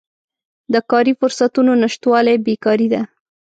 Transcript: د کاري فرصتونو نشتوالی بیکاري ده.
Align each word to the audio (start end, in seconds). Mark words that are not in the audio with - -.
د 0.73 0.75
کاري 0.91 1.13
فرصتونو 1.19 1.71
نشتوالی 1.83 2.35
بیکاري 2.45 2.87
ده. 2.93 3.01